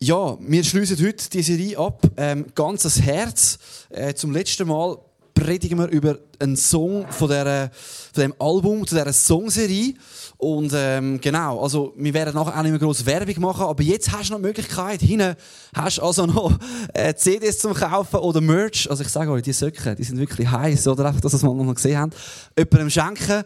[0.00, 2.02] Ja, wir schließen heute die Serie ab.
[2.16, 3.58] Ähm, ganzes Herz.
[3.90, 4.98] Äh, zum letzten Mal
[5.34, 7.70] predigen wir über einen Song von, der,
[8.12, 9.94] von dem Album, zu dieser Songserie.
[10.36, 14.10] Und ähm, genau, also wir werden nachher auch nicht mehr grosse Werbung machen, aber jetzt
[14.10, 15.36] hast du noch die Möglichkeit, hinten
[15.74, 16.58] hast du also noch
[16.92, 18.90] äh, CDs zum Kaufen oder Merch.
[18.90, 21.42] Also ich sage euch, die Socken, die sind wirklich heiß, oder einfach, dass ihr es
[21.44, 22.14] mal noch gesehen habt.
[22.58, 23.44] Jemandem schenken.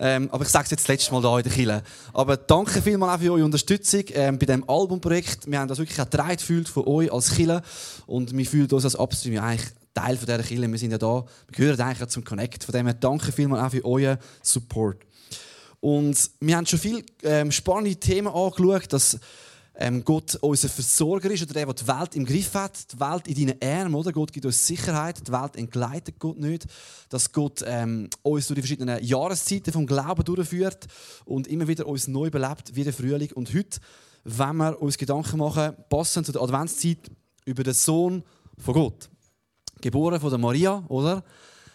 [0.00, 1.82] Ähm, aber ich sage es jetzt das letzte Mal hier in der Kille.
[2.12, 5.50] Aber danke vielmals auch für eure Unterstützung ähm, bei diesem Albumprojekt.
[5.50, 7.62] Wir haben das wirklich auch getragen gefühlt von euch als Kille
[8.06, 10.70] und wir fühlen uns als Upstream eigentlich Teil von dieser Kille.
[10.70, 12.64] Wir sind ja da, wir gehören eigentlich zum Connect.
[12.64, 14.98] Von dem her danke vielmals auch für euren Support.
[15.80, 19.18] Und wir haben schon viele ähm, spannende Themen angeschaut, dass
[19.80, 23.28] ähm, Gott unser Versorger ist oder der, der die Welt im Griff hat, die Welt
[23.28, 24.10] in deinen Armen, oder?
[24.10, 26.66] Gott gibt uns Sicherheit, die Welt entgleitet Gott nicht,
[27.08, 30.88] dass Gott ähm, uns durch die verschiedenen Jahreszeiten vom Glauben durchführt
[31.24, 33.30] und immer wieder uns neu belebt, wie der Frühling.
[33.32, 33.78] Und heute,
[34.24, 37.08] wenn wir uns Gedanken machen, passend zu der Adventszeit,
[37.44, 38.24] über den Sohn
[38.58, 39.08] von Gott.
[39.80, 41.22] Geboren von der Maria, oder?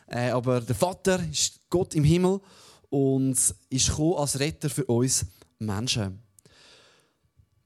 [0.08, 2.42] Äh, aber der Vater ist Gott im Himmel
[2.90, 3.38] und
[3.70, 5.26] ist als Retter für uns
[5.58, 6.23] Menschen.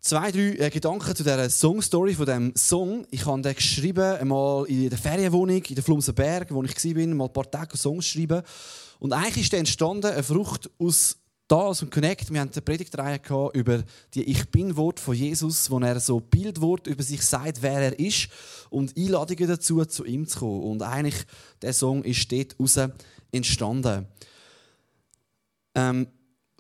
[0.08, 3.06] Zwei, drei äh, Gedanken zu dieser Songstory von dem Song.
[3.12, 7.26] Ich habe den geschrieben, einmal in der Ferienwohnung in der Flumsenberg, wo ich war, mal
[7.26, 8.42] ein paar Tage Songs schreiben.
[9.00, 11.18] Und eigentlich ist der entstanden, eine Frucht aus
[11.50, 12.32] da aus dem Connect.
[12.32, 13.20] Wir hatten eine Predigtreihe
[13.52, 18.00] über die Ich Bin-Wort von Jesus, wo er so Bildwort über sich sagt, wer er
[18.00, 18.30] ist
[18.70, 20.64] und Einladungen dazu, zu ihm zu kommen.
[20.64, 21.26] Und eigentlich,
[21.62, 22.80] der Song ist dort raus
[23.34, 24.08] entstanden.
[25.76, 26.08] Ähm,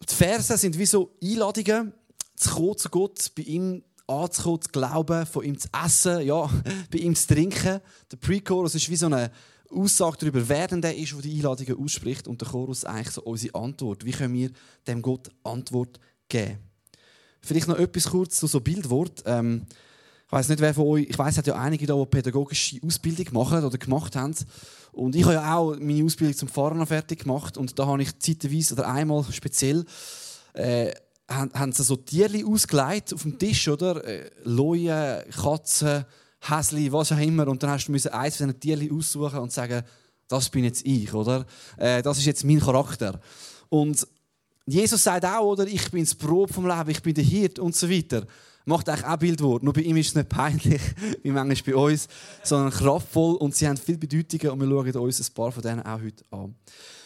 [0.02, 1.94] die Verse sind wie so Einladungen,
[2.38, 6.50] zu kommen zu Gott, bei ihm anzukommen, zu glauben, von ihm zu essen, ja,
[6.92, 7.82] bei ihm zu trinken.
[8.12, 9.32] Der Pre-Chorus ist wie so eine
[9.70, 12.28] Aussage darüber, wer denn der ist, der die Einladungen ausspricht.
[12.28, 14.06] Und der Chorus ist eigentlich so unsere Antwort.
[14.06, 14.52] Wie können wir
[14.88, 16.00] dem Gott Antwort
[16.30, 16.60] geben?
[17.42, 19.24] Vielleicht noch etwas kurz zu so Bildwort.
[19.26, 19.66] Ähm,
[20.26, 22.80] ich weiß nicht, wer von euch, ich weiß, es hat ja einige da, die pädagogische
[22.86, 24.36] Ausbildung machen oder gemacht haben.
[24.92, 28.18] Und ich habe ja auch meine Ausbildung zum Pfarrer fertig gemacht und da habe ich
[28.20, 29.86] zeitweise oder einmal speziell
[30.54, 30.92] äh,
[31.30, 34.04] haben, haben sie so Tierli ausgelegt auf dem Tisch, oder?
[34.04, 36.06] Äh, Leuen, Katzen,
[36.42, 37.48] Häsli, was auch immer.
[37.48, 39.84] Und dann hast du eins von diesen Tierli aussuchen und sagen,
[40.28, 41.46] das bin jetzt ich, oder?
[41.78, 43.20] Äh, das ist jetzt mein Charakter.
[43.70, 44.08] Und
[44.66, 45.66] Jesus sagt auch, oder?
[45.68, 48.26] Ich bin das Brot vom Leben, ich bin der Hirt und so weiter
[48.68, 49.64] macht eigentlich auch Bildwort.
[49.64, 50.82] Nur bei ihm ist es nicht peinlich,
[51.24, 52.08] wie manchmal bei uns,
[52.44, 55.86] sondern kraftvoll und sie haben viele Bedeutungen und wir schauen uns ein paar von denen
[55.86, 56.54] auch heute an.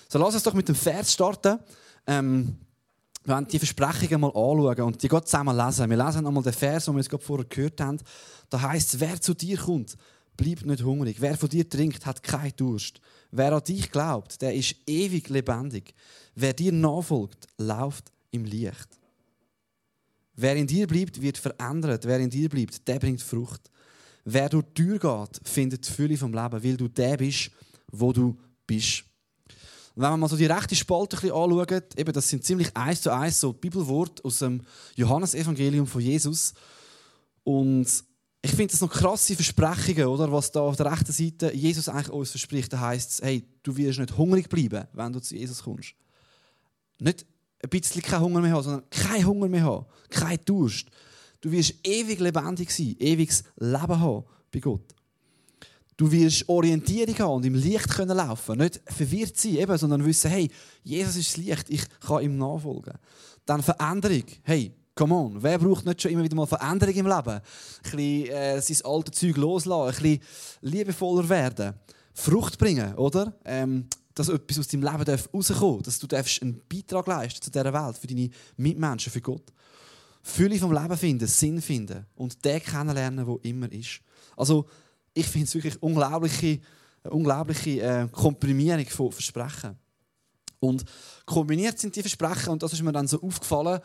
[0.09, 1.59] So, lass uns doch mit dem Vers starten.
[2.07, 2.57] Ähm,
[3.23, 5.89] wir wollen die Versprechungen mal anschauen und die Gott zusammen lesen.
[5.89, 7.99] Wir lesen einmal den Vers, den wir jetzt vorher gehört haben.
[8.49, 9.95] Da heißt es, wer zu dir kommt,
[10.35, 11.17] bleibt nicht hungrig.
[11.19, 12.99] Wer von dir trinkt, hat keinen Durst.
[13.29, 15.93] Wer an dich glaubt, der ist ewig lebendig.
[16.33, 18.89] Wer dir nachfolgt, läuft im Licht.
[20.35, 22.05] Wer in dir bleibt, wird verändert.
[22.05, 23.69] Wer in dir bleibt, der bringt Frucht.
[24.25, 27.51] Wer durch die Tür geht, findet die Fülle vom Leben, weil du der bist,
[27.91, 29.03] wo du bist.
[30.01, 33.01] Wenn wir mal so die rechte Spalte ein bisschen anschauen, eben, das sind ziemlich eins
[33.01, 34.63] zu eins so Bibelworte aus dem
[34.95, 36.53] Johannesevangelium von Jesus.
[37.43, 37.85] Und
[38.41, 40.31] ich finde das noch krasse Versprechungen, oder?
[40.31, 42.73] Was da auf der rechten Seite Jesus eigentlich uns verspricht.
[42.73, 45.93] Da heißt es, hey, du wirst nicht hungrig bleiben, wenn du zu Jesus kommst.
[46.97, 47.25] Nicht
[47.63, 50.87] ein bisschen keinen Hunger mehr haben, sondern keinen Hunger mehr haben, kein Durst.
[51.41, 54.95] Du wirst ewig lebendig sein, ewiges Leben haben bei Gott.
[56.01, 60.31] Du wirst Orientierung haben und im Licht können laufen, nicht verwirrt sein, eben, sondern wissen,
[60.31, 60.49] hey,
[60.81, 62.95] Jesus ist das Licht, ich kann ihm nachfolgen.
[63.45, 67.29] Dann Veränderung, hey, come on, wer braucht nicht schon immer wieder mal Veränderung im Leben?
[67.29, 67.41] Ein
[67.83, 70.19] bisschen äh, sein altes Zeug loslassen, ein bisschen
[70.61, 71.75] liebevoller werden,
[72.15, 73.35] Frucht bringen, oder?
[73.45, 73.85] Ähm,
[74.15, 76.07] dass etwas aus deinem Leben darf, dass du
[76.41, 79.53] einen Beitrag leisten zu dieser Welt, für deine Mitmenschen, für Gott.
[80.23, 84.01] Fülle vom Leben finden, Sinn finden und den kennenlernen, wo immer ist.
[84.35, 84.65] Also,
[85.13, 86.59] ich finde es wirklich unglaubliche,
[87.03, 89.77] unglaubliche äh, Komprimierung von Versprechen.
[90.59, 90.85] Und
[91.25, 93.81] kombiniert sind die Versprechen, und das ist mir dann so aufgefallen,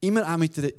[0.00, 0.70] immer auch mit einer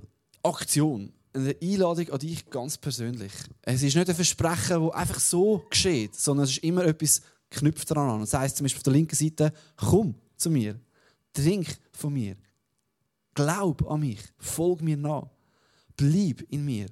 [0.41, 3.31] Aktion, einer Einladung an dich ganz persönlich.
[3.61, 7.91] Es ist nicht ein Versprechen, das einfach so geschieht, sondern es ist immer etwas knüpft
[7.91, 8.19] daran an.
[8.22, 10.79] Das heißt zum Beispiel auf der linken Seite, komm zu mir,
[11.34, 12.35] trink von mir,
[13.34, 15.28] glaub an mich, folg mir nach,
[15.97, 16.87] bleib in mir.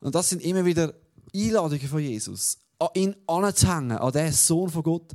[0.00, 0.94] Und das sind immer wieder
[1.34, 5.12] Einladungen von Jesus, an ihn anzuhängen, an den Sohn von Gott,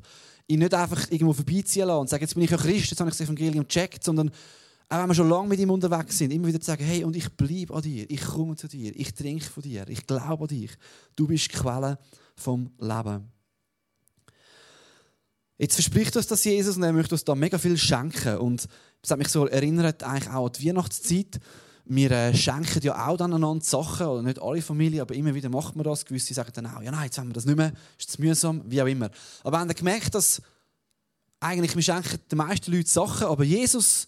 [0.48, 3.10] ihn nicht einfach irgendwo vorbeiziehen lassen und sagen, jetzt bin ich ein Christ, jetzt habe
[3.10, 4.32] ich das Evangelium gecheckt, sondern
[4.90, 7.16] auch wenn wir schon lange mit ihm unterwegs sind, immer wieder zu sagen, hey, und
[7.16, 10.48] ich bleibe an dir, ich komme zu dir, ich trinke von dir, ich glaube an
[10.48, 10.72] dich,
[11.16, 11.98] du bist die Quelle
[12.36, 13.32] vom Leben.
[15.58, 18.38] Jetzt verspricht uns das Jesus und er möchte uns da mega viel schenken.
[18.38, 18.68] Und
[19.02, 21.40] das hat mich so erinnert, eigentlich auch an die Weihnachtszeit,
[21.86, 25.50] wir äh, schenken ja auch dann einander Sachen, oder nicht alle Familien, aber immer wieder
[25.50, 26.06] macht man das.
[26.06, 28.62] Gewisse sagen dann auch, ja nein, jetzt haben wir das nicht mehr, ist zu mühsam,
[28.66, 29.10] wie auch immer.
[29.44, 30.42] Aber haben gemerkt, dass
[31.40, 34.08] eigentlich wir schenken den meisten Leuten Sachen, aber Jesus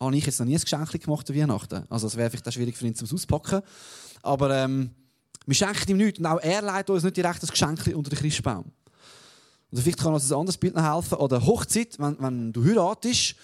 [0.00, 1.84] habe ich jetzt noch nie ein Geschenk gemacht an Weihnachten.
[1.88, 3.62] Also es wäre vielleicht auch schwierig für ihn zum Auspacken.
[4.22, 4.90] Aber ähm,
[5.46, 8.18] wir schenken ihm nichts und auch er leitet uns nicht direkt das Geschenk unter den
[8.18, 8.64] Christbaum.
[9.70, 11.18] Und vielleicht kann uns ein anderes Bild noch helfen.
[11.18, 13.34] Oder Hochzeit, wenn, wenn du heiratest,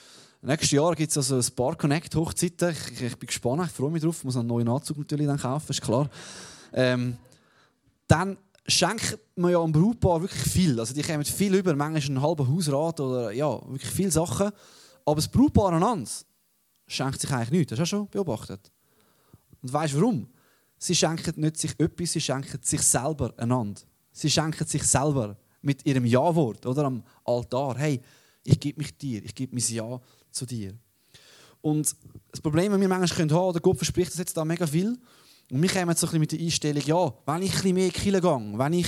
[0.40, 2.70] Nächstes Jahr gibt es also ein paar Connect-Hochzeiten.
[2.70, 4.19] Ich, ich, bin gespannt, ich freue mich drauf.
[4.19, 6.08] Ich muss einen neuen Anzug natürlich dann kaufen, ist klar.
[6.73, 7.17] Ähm,
[8.06, 10.79] dann schenkt man ja am Brautpaar wirklich viel.
[10.79, 14.50] Also die kommen viel über, manchmal ein halber Hausrat oder ja, wirklich viele Sachen.
[15.05, 16.08] Aber das Brautpaar aneinander
[16.87, 17.70] schenkt sich eigentlich nichts.
[17.70, 18.70] Das hast du schon beobachtet.
[19.61, 20.29] Und weißt du warum?
[20.79, 23.81] Sie schenken nicht sich etwas, sie schenken sich selber einander.
[24.12, 27.76] Sie schenken sich selber mit ihrem Ja-Wort oder am Altar.
[27.76, 28.00] Hey,
[28.44, 30.75] ich gebe mich dir, ich gebe mein Ja zu dir.
[31.60, 31.94] Und
[32.30, 34.98] das Problem, das wir manchmal haben können, Gott verspricht uns jetzt da mega viel.
[35.50, 37.75] Und wir kommen jetzt so ein bisschen mit der Einstellung, ja, wenn ich ein bisschen
[37.75, 38.86] mehr Kilo gehe, wenn ich,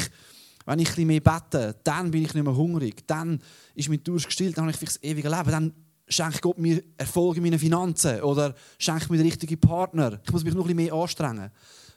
[0.66, 3.40] wenn ich ein bisschen mehr bete, dann bin ich nicht mehr hungrig, dann
[3.74, 5.72] ist mein Durst gestillt, dann habe ich vielleicht das ewige Leben, dann
[6.06, 10.20] schenkt Gott mir Erfolg in meinen Finanzen oder schenkt mir den richtigen Partner.
[10.24, 11.50] Ich muss mich noch ein bisschen mehr anstrengen.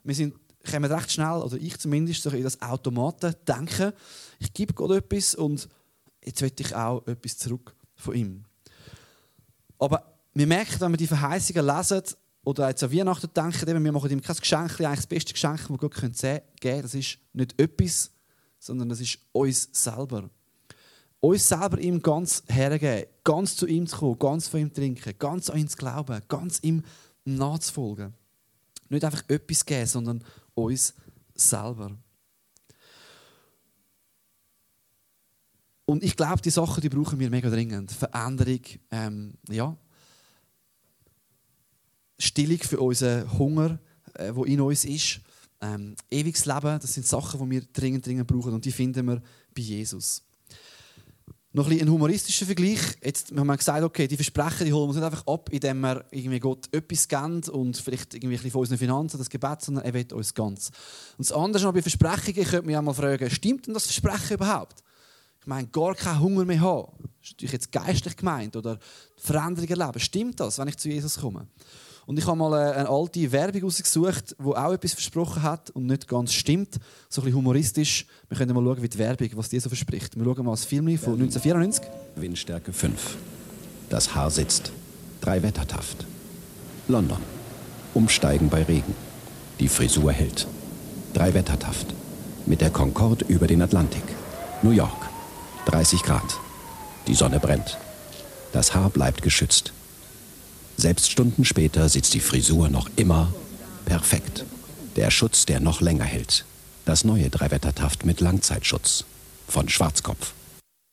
[0.04, 0.36] Wir sind,
[0.70, 3.92] kommen recht schnell, oder ich zumindest, so in das Automaten denken,
[4.40, 5.68] ich gebe Gott etwas und
[6.24, 8.46] jetzt will ich auch etwas zurück von ihm.
[9.80, 12.02] Aber wir merken, wenn wir die Verheißungen lesen
[12.44, 15.60] oder jetzt an Weihnachten denken, eben, wir machen ihm kein Geschenk, eigentlich das beste Geschenk,
[15.60, 16.14] das wir Gott geben
[16.62, 16.82] können.
[16.82, 18.12] Das ist nicht etwas,
[18.60, 20.30] sondern das ist uns selber.
[21.20, 25.50] Uns selber ihm ganz hergeben, ganz zu ihm zu kommen, ganz von ihm trinken, ganz
[25.50, 26.84] an ihn zu glauben, ganz ihm
[27.24, 28.14] nachzufolgen.
[28.90, 30.24] Nicht einfach etwas geben, sondern
[30.54, 30.94] uns
[31.34, 31.92] selber.
[35.86, 37.92] Und ich glaube, die Sachen, die brauchen wir mega dringend.
[37.92, 39.76] Veränderung, ähm, ja.
[42.18, 43.80] Stillung für unseren Hunger,
[44.14, 45.20] äh, wo in uns ist.
[45.62, 49.22] Ähm, ewiges Leben, das sind Sachen, die wir dringend, dringend brauchen und die finden wir
[49.56, 50.24] bei Jesus.
[51.56, 52.80] Noch ein, ein humoristischer Vergleich.
[53.04, 55.82] Jetzt haben wir gesagt, okay, die Versprechen die holen wir uns nicht einfach ab, indem
[55.82, 59.62] wir irgendwie Gott etwas geben und vielleicht irgendwie ein bisschen von unseren Finanzen, das Gebet,
[59.62, 60.72] sondern er will uns ganz.
[61.18, 63.86] Und das andere ist noch bei Versprechungen, könnte man ja mal fragen, stimmt denn das
[63.86, 64.83] Versprechen überhaupt?
[65.44, 66.88] Ich meine, gar keinen Hunger mehr haben,
[67.20, 68.80] das ist natürlich jetzt geistlich gemeint, oder
[69.18, 71.48] Veränderung erleben, stimmt das, wenn ich zu Jesus komme?
[72.06, 76.08] Und ich habe mal eine alte Werbung rausgesucht, die auch etwas versprochen hat und nicht
[76.08, 76.76] ganz stimmt.
[77.10, 78.06] So ein bisschen humoristisch.
[78.28, 80.18] Wir können mal schauen, wie die Werbung, was die so verspricht.
[80.18, 81.86] Wir schauen mal das Film von 1994.
[82.16, 83.18] Windstärke 5.
[83.90, 84.74] Das Haar sitzt.
[85.22, 86.06] Drei Wettertaft.
[86.90, 87.20] London.
[87.94, 88.96] Umsteigen bei Regen.
[89.62, 90.46] Die Frisur hält.
[91.14, 91.88] Drei Wettertaft.
[92.46, 94.04] Mit der Concorde über den Atlantik.
[94.62, 95.13] New York.
[95.66, 96.40] 30 Grad.
[97.08, 97.78] Die Sonne brennt.
[98.52, 99.74] Das Haar bleibt geschützt.
[100.78, 103.34] Selbst Stunden später sitzt die Frisur noch immer
[103.86, 104.46] perfekt.
[104.96, 106.46] Der Schutz, der noch länger hält.
[106.86, 109.06] Das neue Dreiwettertaft mit Langzeitschutz.
[109.48, 110.34] Von Schwarzkopf.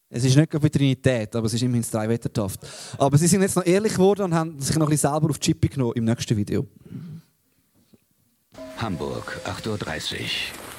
[0.08, 2.61] Es ist nicht bei Trinität, aber es ist immerhin das Dreiwettertaft.
[2.99, 5.38] Aber sie sind jetzt noch ehrlich geworden und haben sich noch ein bisschen selber auf
[5.38, 6.66] die Chippe genommen im nächsten Video.
[8.78, 10.19] Hamburg, 8.30 Uhr.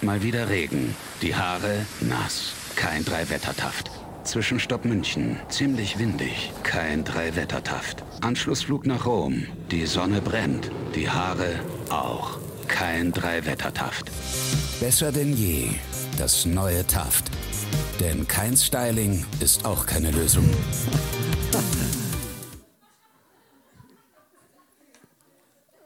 [0.01, 0.95] Mal wieder Regen.
[1.21, 2.60] Die Haare nass.
[2.75, 3.91] Kein Dreiwettertaft.
[4.23, 5.37] Zwischenstopp München.
[5.49, 6.51] Ziemlich windig.
[6.63, 8.03] Kein Dreiwettertaft.
[8.21, 9.45] Anschlussflug nach Rom.
[9.71, 10.71] Die Sonne brennt.
[10.95, 11.59] Die Haare
[11.89, 12.37] auch.
[12.67, 14.11] Kein Dreiwettertaft.
[14.79, 15.69] Besser denn je.
[16.17, 17.25] Das neue Taft.
[17.99, 20.49] Denn kein Styling ist auch keine Lösung.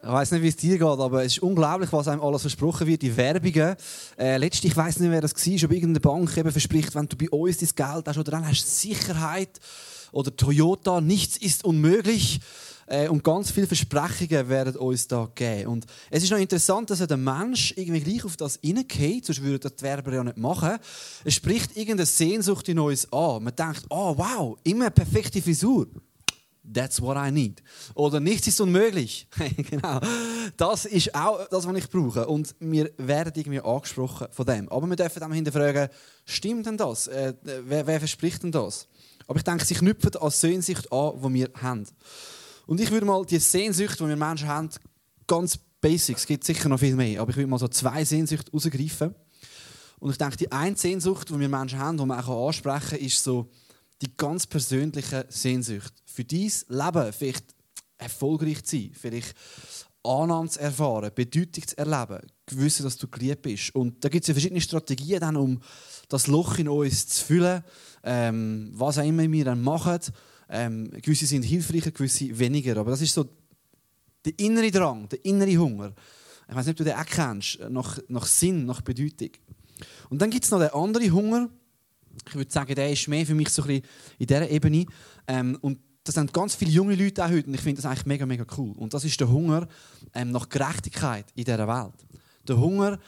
[0.06, 2.86] Ich weiß nicht, wie es dir geht, aber es ist unglaublich, was einem alles versprochen
[2.86, 3.02] wird.
[3.02, 3.76] Die Werbungen.
[4.20, 7.18] Äh, letztlich, ich weiß nicht, wer das war, ob irgendeine Bank eben verspricht, wenn du
[7.18, 9.60] bei uns dein Geld hast oder dann hast du Sicherheit.
[10.12, 12.40] Oder Toyota, nichts ist unmöglich.
[12.86, 15.72] Äh, und ganz viele Versprechungen werden uns da geben.
[15.72, 19.58] Und es ist noch interessant, dass der Mensch irgendwie gleich auf das hineingeht, sonst würde
[19.58, 20.78] das die Werber ja nicht machen.
[21.24, 23.44] Es spricht irgendeine Sehnsucht in uns an.
[23.44, 25.88] Man denkt, oh wow, immer perfekte Frisur.
[26.74, 27.62] That's what I need.
[27.94, 29.28] Oder nichts ist unmöglich.
[29.70, 30.00] genau.
[30.58, 32.28] Das ist auch das, was ich brauche.
[32.28, 34.70] Und wir werden irgendwie angesprochen von dem.
[34.70, 35.90] Aber wir dürfen dann hinterfragen,
[36.26, 37.08] stimmt denn das?
[37.08, 38.88] Äh, wer, wer, verspricht denn das?
[39.28, 41.86] Aber ich denke, sie knüpfen an Sehnsucht an, die wir haben.
[42.68, 44.70] Und ich würde mal die Sehnsucht, die wir Menschen haben,
[45.28, 48.52] ganz basic, es gibt sicher noch viel mehr, aber ich würde mal so zwei Sehnsüchte
[48.52, 49.14] herausgreifen.
[50.00, 53.00] Und ich denke, die eine Sehnsucht, die wir Menschen haben, die man auch ansprechen kann,
[53.00, 53.50] ist so,
[54.06, 55.94] die ganz persönliche Sehnsucht.
[56.06, 57.46] Für dein Leben vielleicht
[57.98, 59.36] erfolgreich zu sein, vielleicht
[60.04, 62.20] Annahme zu erfahren, Bedeutung zu erleben,
[62.52, 63.74] wissen, dass du geliebt bist.
[63.74, 65.60] Und da gibt es ja verschiedene Strategien, dann, um
[66.08, 67.64] das Loch in uns zu füllen,
[68.04, 70.00] ähm, was auch immer wir dann machen.
[70.48, 72.78] Ähm, gewisse sind hilfreicher, gewisse weniger.
[72.78, 73.26] Aber das ist so
[74.24, 75.94] Der innere Drang, der innere Hunger.
[76.48, 79.32] Ich weiß nicht, ob du den auch kennst, nach, nach Sinn, nach Bedeutung.
[80.10, 81.50] Und dann gibt es noch den anderen Hunger.
[82.28, 83.84] Ich würde sagen, der ist mehr für mich so ein bisschen
[84.20, 84.86] in dieser Ebene.
[85.28, 88.06] Ähm, und das sind ganz viele junge Leute auch heute und ich finde das eigentlich
[88.06, 88.74] mega, mega cool.
[88.78, 89.68] Und das ist der Hunger
[90.14, 91.94] ähm, nach Gerechtigkeit in dieser Welt.
[92.48, 93.00] Der Hunger,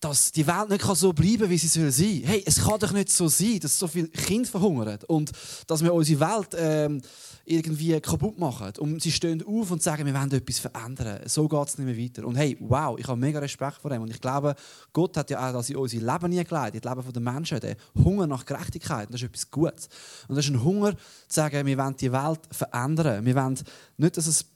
[0.00, 2.92] dass die Welt nicht so bleiben kann, wie sie soll sein Hey, es kann doch
[2.92, 5.30] nicht so sein, dass so viele Kinder verhungern und
[5.66, 7.02] dass wir unsere Welt ähm,
[7.44, 8.72] irgendwie kaputt machen.
[8.78, 11.20] Und sie stehen auf und sagen, wir wollen etwas verändern.
[11.26, 12.26] So geht es nicht mehr weiter.
[12.26, 14.02] Und hey, wow, ich habe mega Respekt vor dem.
[14.02, 14.54] Und ich glaube,
[14.92, 18.26] Gott hat ja auch das in unser Leben geleitet, das Leben der Menschen, der Hunger
[18.26, 19.06] nach Gerechtigkeit.
[19.06, 19.88] Und das ist etwas Gutes.
[20.28, 23.24] Und das ist ein Hunger, zu sagen, wir wollen die Welt verändern.
[23.26, 23.58] Wir wollen
[23.98, 24.46] nicht, dass es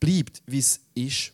[0.00, 1.32] bleibt, wie es ist.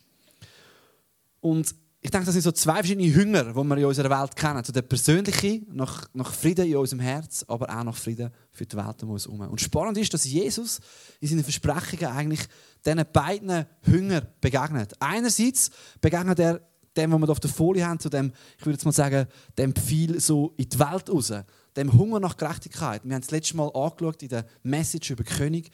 [1.40, 4.62] Und ich denke, das sind so zwei verschiedene Hunger, die wir in unserer Welt kennen.
[4.62, 8.76] So der persönliche, nach, nach Frieden in unserem Herz, aber auch nach Frieden für die
[8.76, 9.40] Welt um uns herum.
[9.40, 10.80] Und spannend ist, dass Jesus
[11.20, 12.40] in seinen Versprechungen eigentlich
[12.86, 14.94] diesen beiden Hunger begegnet.
[15.00, 16.60] Einerseits begegnet er
[16.96, 19.26] dem, was wir auf der Folie haben, zu dem, ich würde jetzt mal sagen,
[19.56, 21.32] dem Pfeil so in die Welt raus.
[21.76, 23.02] Dem Hunger nach Gerechtigkeit.
[23.04, 25.70] Wir haben das letzte Mal angeschaut in der Message über König.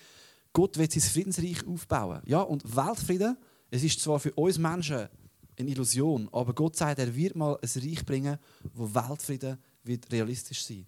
[0.54, 2.22] Gott will sein Friedensreich aufbauen.
[2.24, 3.36] Ja, und Weltfrieden,
[3.70, 5.08] es ist zwar für uns Menschen
[5.58, 6.28] eine Illusion.
[6.32, 8.38] Aber Gott sagt, er wird mal ein Reich bringen,
[8.72, 10.86] wo Weltfrieden wird realistisch sein.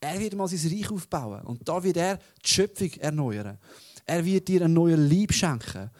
[0.00, 3.58] Er wird mal sein Reich aufbauen und da wird er die Schöpfung erneuern.
[4.04, 5.90] Er wird dir einen neuen Lieb schenken.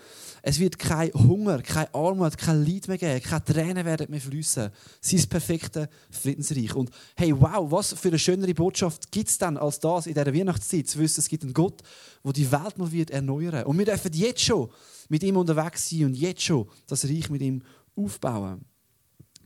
[0.45, 4.71] Es wird kein Hunger, keine Armut, kein Leid mehr geben, keine Tränen werden mehr fließen.
[5.01, 6.75] Sein perfekte Friedensreich.
[6.75, 10.35] Und hey, wow, was für eine schönere Botschaft gibt es dann als das in dieser
[10.35, 11.81] Weihnachtszeit, zu wissen, es gibt einen Gott,
[12.25, 13.65] der die Welt mal wird erneuern.
[13.67, 14.69] Und wir dürfen jetzt schon
[15.09, 17.63] mit ihm unterwegs sein und jetzt schon das Reich mit ihm
[17.97, 18.65] aufbauen.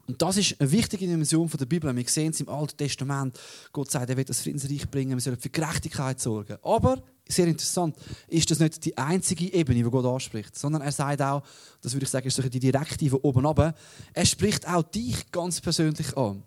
[0.09, 1.95] Und das ist eine wichtige Dimension der Bibel.
[1.95, 3.39] Wir sehen es im Alten Testament.
[3.73, 6.57] Gott sagt, er wird das Friedensreich bringen, wir sollen für Gerechtigkeit sorgen.
[6.63, 7.97] Aber, sehr interessant,
[8.29, 11.43] ist das nicht die einzige Ebene, die Gott anspricht, sondern er sagt auch,
[11.81, 13.75] das würde ich sagen, ist die direktive oben runter,
[14.13, 16.45] er spricht auch dich ganz persönlich an.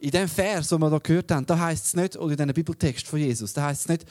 [0.00, 2.52] In dem Vers, den wir hier gehört haben, da heißt es nicht, oder in diesem
[2.52, 4.06] Bibeltext von Jesus, da heißt es nicht,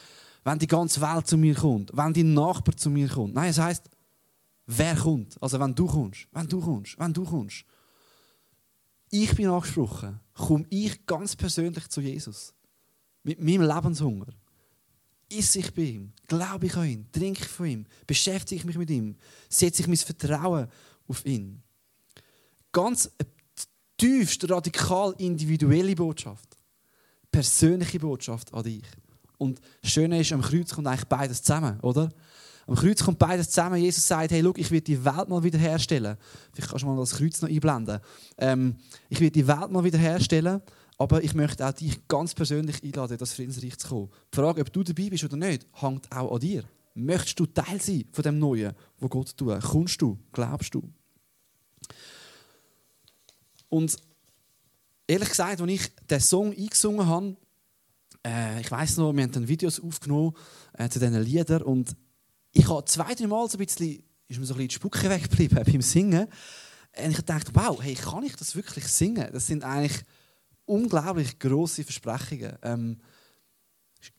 [0.45, 3.33] wenn die ganze Welt zu mir kommt, wenn dein Nachbar zu mir kommt.
[3.33, 3.83] Nein, es heißt,
[4.67, 5.41] wer kommt.
[5.41, 7.65] Also wenn du kommst, wenn du kommst, wenn du kommst.
[9.09, 12.53] Ich bin angesprochen, komme ich ganz persönlich zu Jesus.
[13.23, 14.27] Mit meinem Lebenshunger.
[15.29, 18.77] Isse ich bei ihm, glaube ich an ihn, trinke ich von ihm, beschäftige ich mich
[18.77, 19.15] mit ihm,
[19.49, 20.67] setze ich mein Vertrauen
[21.07, 21.61] auf ihn.
[22.71, 23.09] Ganz
[23.97, 26.57] tiefst radikal individuelle Botschaft.
[27.31, 28.85] Persönliche Botschaft an dich.
[29.37, 32.09] Und das Schöne ist, am Kreuz kommt eigentlich beides zusammen, oder?
[32.67, 33.81] Am Kreuz kommt beides zusammen.
[33.81, 36.17] Jesus sagt, hey, look, ich werde die Welt mal wiederherstellen.
[36.51, 37.99] Vielleicht kannst du mal das Kreuz noch einblenden.
[38.37, 38.75] Ähm,
[39.09, 40.61] ich werde die Welt mal wiederherstellen,
[40.97, 44.09] aber ich möchte auch dich ganz persönlich einladen, in das Friedensreich zu kommen.
[44.33, 46.63] Die Frage, ob du dabei bist oder nicht, hängt auch an dir.
[46.93, 49.61] Möchtest du Teil sein von dem Neuen, wo Gott tut?
[49.61, 50.17] Kommst du?
[50.33, 50.83] Glaubst du?
[53.69, 53.95] Und
[55.07, 57.37] ehrlich gesagt, als ich den Song eingesungen habe,
[58.25, 60.33] äh, ich weiß noch, wir haben dann Videos aufgenommen
[60.73, 61.95] äh, zu diesen Liedern und
[62.57, 65.09] ich habe zwei, drei Mal so ein bisschen, ist mir so ein bisschen die Spucke
[65.09, 66.27] weggeblieben beim Singen.
[66.97, 69.29] Und ich dachte, wow, hey, kann ich das wirklich singen?
[69.31, 70.01] Das sind eigentlich
[70.65, 72.57] unglaublich große Versprechungen.
[72.63, 72.97] Ähm,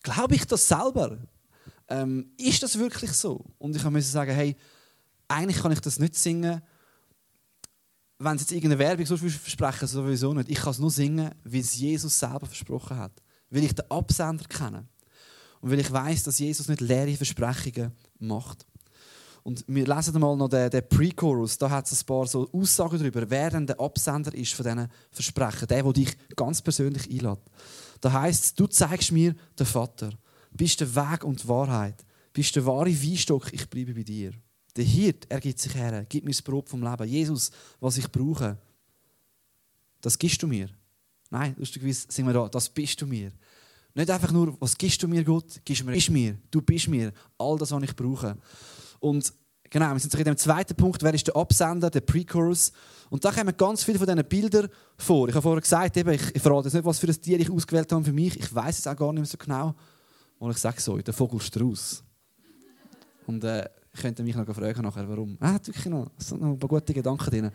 [0.02, 1.18] Glaube ich das selber?
[1.88, 3.44] Ähm, ist das wirklich so?
[3.58, 4.56] Und ich musste sagen, hey,
[5.26, 6.62] eigentlich kann ich das nicht singen,
[8.20, 10.48] wenn es jetzt irgendeine Werbung so versprechen, sowieso nicht.
[10.48, 13.12] Ich kann es nur singen, wie es Jesus selber versprochen hat.
[13.50, 14.86] Weil ich den Absender kenne.
[15.60, 18.66] Und weil ich weiß, dass Jesus nicht leere Versprechungen macht.
[19.42, 21.56] Und wir lesen mal noch den, den Pre-Chorus.
[21.58, 24.88] Da hat es ein paar so Aussagen darüber, wer denn der Absender ist von diesen
[25.10, 25.66] Versprechen.
[25.68, 27.40] Der, der dich ganz persönlich einlädt.
[28.00, 30.10] Da heißt es, du zeigst mir den Vater.
[30.50, 32.04] Bist der Weg und die Wahrheit.
[32.32, 34.32] Bist der wahre Weinstock, ich bleibe bei dir.
[34.76, 37.08] Der Hirt, er gibt sich her, gib mir das Brot vom Leben.
[37.08, 37.50] Jesus,
[37.80, 38.56] was ich brauche,
[40.00, 40.68] das gibst du mir.
[41.30, 43.32] Nein, lustigerweise sind wir da, das bist du mir.
[43.98, 45.60] Nicht einfach nur, was gibst du mir, Gott?
[45.64, 48.36] Gibst mir, bist mir, du bist mir, all das, was ich brauche.
[49.00, 49.32] Und
[49.68, 52.70] genau, wir sind in dem zweiten Punkt, wer ist der Absender, der Pre-Chorus.
[53.10, 55.28] Und da kommen ganz viele von diesen Bildern vor.
[55.28, 57.90] Ich habe vorher gesagt, eben, ich, verrate jetzt nicht, was für ein Tier ich ausgewählt
[57.90, 58.38] habe für mich.
[58.38, 59.74] Ich weiß es auch gar nicht mehr so genau.
[60.38, 62.04] Und ich sage so, der Vogelstrauß.
[63.26, 65.36] Und äh, ich könnte mich noch fragen nachher, warum.
[65.40, 67.50] Ah, wirklich noch, sind noch ein paar gute Gedanken drin.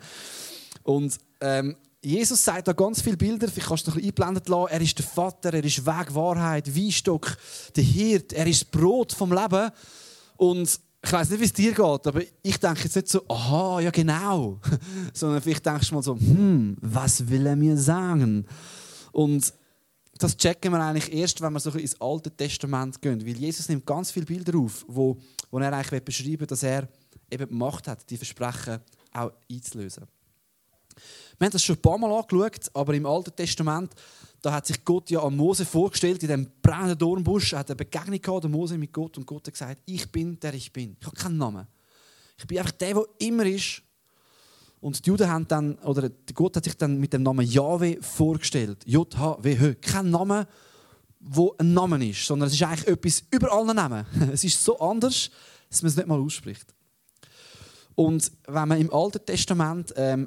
[0.82, 1.74] Und ähm,
[2.04, 4.72] Jesus sagt da ganz viele Bilder, vielleicht kannst du ein bisschen einblendet lassen.
[4.72, 7.36] Er ist der Vater, er ist Weg, Wahrheit, Weinstock,
[7.74, 9.70] der Hirt, er ist das Brot vom Leben.
[10.36, 13.80] Und ich weiß nicht, wie es dir geht, aber ich denke jetzt nicht so, aha,
[13.80, 14.60] ja genau.
[15.12, 18.46] Sondern vielleicht denkst du mal so, hm, was will er mir sagen?
[19.12, 19.52] Und
[20.18, 23.24] das checken wir eigentlich erst, wenn wir so ins Alte Testament gehen.
[23.26, 25.18] Weil Jesus nimmt ganz viele Bilder auf, wo,
[25.50, 26.88] wo er eigentlich beschreiben will, dass er
[27.30, 28.78] eben die Macht hat, die Versprechen
[29.12, 30.04] auch einzulösen.
[31.38, 33.92] Wir haben das schon ein paar Mal angeschaut, aber im Alten Testament,
[34.40, 38.20] da hat sich Gott ja an Mose vorgestellt, in dem brennenden Dornbusch, hat eine Begegnung
[38.20, 40.96] gehabt, Mose mit Gott, und Gott hat gesagt, ich bin, der ich bin.
[41.00, 41.66] Ich habe keinen Namen.
[42.38, 43.82] Ich bin einfach der, der immer ist.
[44.80, 48.82] Und die Juden haben dann, oder Gott hat sich dann mit dem Namen Yahweh vorgestellt.
[48.84, 49.74] J-H-W-H.
[49.80, 50.46] Kein Name,
[51.20, 54.04] wo ein Name ist, sondern es ist eigentlich etwas über allen Namen.
[54.32, 55.30] Es ist so anders,
[55.70, 56.74] dass man es nicht mal ausspricht.
[57.96, 60.26] Und wenn man im Alten Testament ähm,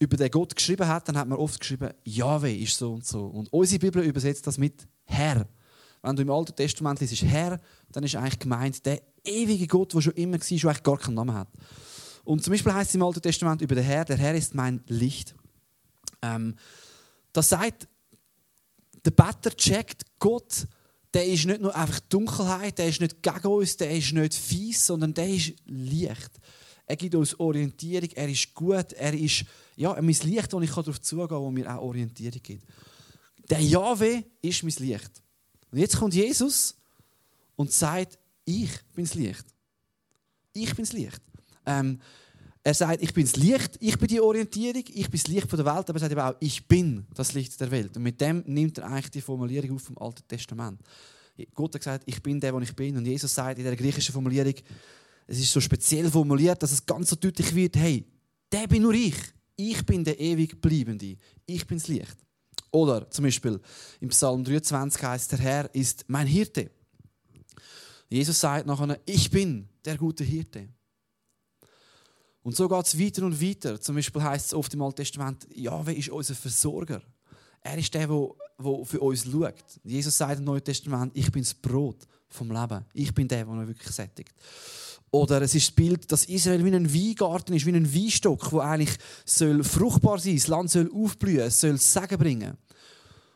[0.00, 3.24] über den Gott geschrieben hat, dann hat man oft geschrieben, Yahweh ist so und so.
[3.26, 5.46] Und unsere Bibel übersetzt das mit Herr.
[6.02, 7.58] Wenn du im Alten Testament liest, Herr,
[7.90, 11.14] dann ist eigentlich gemeint der ewige Gott, der schon immer war, der eigentlich gar keinen
[11.14, 11.48] Namen hat.
[12.24, 14.82] Und zum Beispiel heißt es im Alten Testament über den Herr, der Herr ist mein
[14.88, 15.34] Licht.
[16.22, 16.56] Ähm,
[17.32, 17.88] das sagt,
[19.04, 20.66] der Better checkt, Gott,
[21.14, 24.86] der ist nicht nur einfach Dunkelheit, der ist nicht gegen uns, der ist nicht fies,
[24.86, 26.30] sondern der ist Licht.
[26.86, 31.00] Er gibt uns Orientierung, er ist gut, er ist ja, mein Licht, wo ich darauf
[31.00, 32.64] zugehen kann, wo mir auch Orientierung gibt.
[33.50, 35.22] Der Jahwe ist mein Licht.
[35.70, 36.76] Und jetzt kommt Jesus
[37.56, 39.44] und sagt, ich bin das Licht.
[40.52, 41.20] Ich bin das Licht.
[41.66, 42.00] Ähm,
[42.62, 45.58] er sagt, ich bin das Licht, ich bin die Orientierung, ich bin das Licht der
[45.58, 47.96] Welt, aber er sagt eben auch, ich bin das Licht der Welt.
[47.96, 50.80] Und mit dem nimmt er eigentlich die Formulierung auf vom Alten Testament.
[51.54, 52.96] Gott hat gesagt, ich bin der, wo ich bin.
[52.96, 54.54] Und Jesus sagt in der griechischen Formulierung,
[55.26, 58.04] es ist so speziell formuliert, dass es ganz so deutlich wird, hey,
[58.52, 59.16] der bin nur ich.
[59.56, 61.16] Ich bin der ewig Bleibende.
[61.46, 62.16] Ich bin das Licht.
[62.70, 63.60] Oder zum Beispiel
[64.00, 66.70] im Psalm 23 heißt der Herr ist mein Hirte.
[68.08, 70.68] Jesus sagt nachher, ich bin der gute Hirte.
[72.42, 73.80] Und so geht es weiter und weiter.
[73.80, 77.02] Zum Beispiel heißt es oft im Alten Testament, Jahwe ist unser Versorger.
[77.62, 79.80] Er ist der, der für uns schaut.
[79.82, 82.84] Jesus sagt im Neuen Testament, ich bin das Brot vom Leben.
[82.92, 84.34] Ich bin der, der uns wirklich sättigt.
[85.10, 88.60] Oder es ist das Bild, dass Israel wie ein Weingarten ist, wie ein Weinstock, wo
[88.60, 92.56] eigentlich soll fruchtbar sein, das Land soll aufblühen, es soll Segen bringen.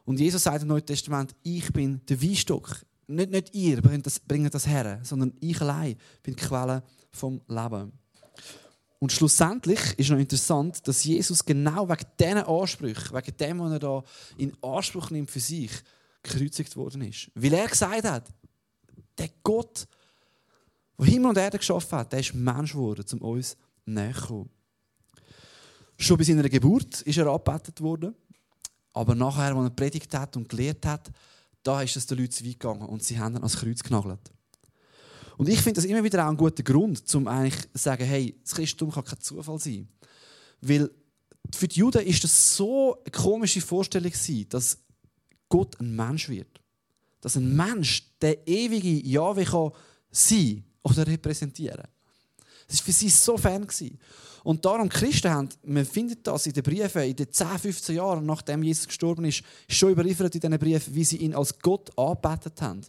[0.05, 2.85] Und Jesus sagt im Neuen Testament, ich bin der Weinstock.
[3.07, 7.41] Nicht, nicht ihr bringt das, bringt das her, sondern ich allein bin die Quelle vom
[7.49, 7.93] Leben.
[8.99, 13.79] Und schlussendlich ist noch interessant, dass Jesus genau wegen diesen Ansprüchen, wegen dem, was er
[13.79, 14.05] da
[14.37, 15.71] in Anspruch nimmt für sich,
[16.23, 17.31] gekreuzigt worden ist.
[17.35, 18.29] Weil er gesagt hat,
[19.17, 19.87] der Gott,
[21.01, 24.51] der Himmel und Erde geschaffen hat, der ist Mensch geworden, um uns näher zu kommen.
[25.97, 28.15] Schon bei seiner Geburt ist er angebetet worden.
[28.93, 31.11] Aber nachher, als er predigt hat und gelehrt hat,
[31.63, 34.33] da ist es den Leuten zu weit gegangen und sie haben ihn ans Kreuz genagelt.
[35.37, 38.39] Und ich finde das immer wieder auch ein guter Grund, um eigentlich zu sagen, hey,
[38.43, 39.89] das Christentum kann kein Zufall sein.
[40.61, 40.91] Weil
[41.55, 44.13] für die Juden ist das so eine komische Vorstellung
[44.49, 44.79] dass
[45.49, 46.61] Gott ein Mensch wird.
[47.21, 49.73] Dass ein Mensch der ewige Jahwe kann
[50.83, 51.85] oder repräsentieren.
[52.69, 53.67] Das war für sie so fern.
[54.45, 58.25] Und darum Christen haben, man findet das in den Briefen, in den 10, 15 Jahren,
[58.25, 62.63] nachdem Jesus gestorben ist, schon überliefert in diesen Briefen, wie sie ihn als Gott angebetet
[62.63, 62.83] haben.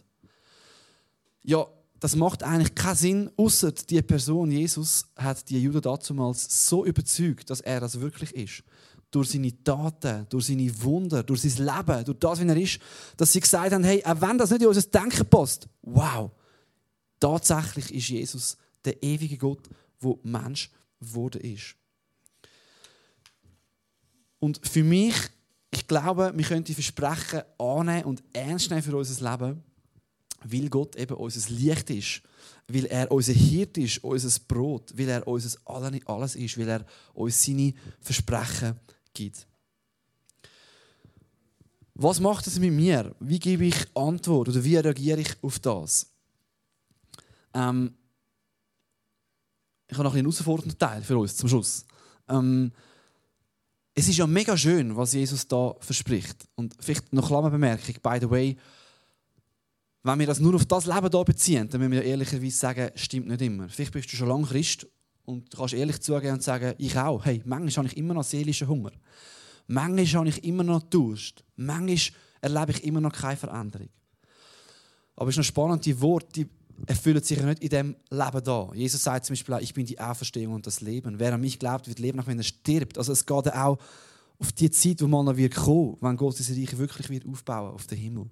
[1.42, 1.66] Ja,
[1.98, 7.50] das macht eigentlich keinen Sinn, außer die Person Jesus hat die Juden damals so überzeugt,
[7.50, 8.64] dass er das wirklich ist.
[9.10, 12.78] Durch seine Taten, durch seine Wunder, durch sein Leben, durch das, wie er ist,
[13.16, 16.30] dass sie gesagt haben, hey, auch wenn das nicht in unser Denken passt, wow,
[17.22, 19.68] tatsächlich ist Jesus der ewige Gott,
[20.02, 21.76] der Mensch geworden ist.
[24.40, 25.14] Und für mich,
[25.70, 29.62] ich glaube, wir können die Versprechen annehmen und ernst nehmen für unser Leben,
[30.42, 32.22] weil Gott eben unser Licht ist,
[32.66, 35.56] weil er unser Hirt ist, unser Brot, weil er unser
[36.06, 38.80] alles ist, weil er uns seine Versprechen
[39.14, 39.46] gibt.
[41.94, 43.14] Was macht es mit mir?
[43.20, 46.11] Wie gebe ich Antwort oder wie reagiere ich auf das?
[47.54, 47.94] Ähm,
[49.88, 51.84] ich habe noch einen herausfordernden Teil für uns zum Schluss.
[52.28, 52.72] Ähm,
[53.94, 56.48] es ist ja mega schön, was Jesus da verspricht.
[56.54, 58.56] Und vielleicht noch eine Bemerkung, by the way,
[60.02, 63.28] wenn wir das nur auf das Leben hier beziehen, dann müssen wir ehrlicherweise sagen, stimmt
[63.28, 63.68] nicht immer.
[63.68, 64.86] Vielleicht bist du schon lange Christ
[65.24, 67.24] und kannst ehrlich zugeben und sagen, ich auch.
[67.24, 68.92] Hey, manchmal habe ich immer noch seelischen Hunger.
[69.66, 71.44] Manchmal habe ich immer noch Durst.
[71.56, 73.90] Manchmal erlebe ich immer noch keine Veränderung.
[75.14, 76.48] Aber es ist noch spannend, die Worte,
[76.86, 78.70] erfüllen sich ja nicht in dem Leben da.
[78.74, 81.18] Jesus sagt zum Beispiel auch, ich bin die Auferstehung und das Leben.
[81.18, 82.98] Wer an mich glaubt, wird leben, auch wenn er stirbt.
[82.98, 83.78] Also es geht auch
[84.38, 87.74] auf die Zeit, wo man noch wird kommen, wenn Gott das Reich wirklich wird aufbauen
[87.74, 88.26] auf den Himmel.